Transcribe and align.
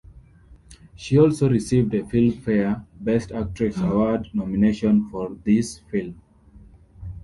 She 0.95 1.19
also 1.19 1.47
received 1.47 1.93
a 1.93 2.01
Filmfare 2.01 2.83
Best 2.99 3.31
Actress 3.31 3.77
Award 3.77 4.29
nomination 4.33 5.07
for 5.11 5.35
this 5.45 5.77
film. 5.91 6.19